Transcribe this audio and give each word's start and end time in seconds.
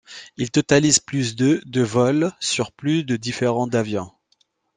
Il 0.35 0.49
totalise 0.49 0.97
plus 0.97 1.35
de 1.35 1.61
de 1.67 1.81
vol 1.83 2.31
sur 2.39 2.71
plus 2.71 3.03
de 3.03 3.17
différents 3.17 3.67
d'avions. 3.67 4.11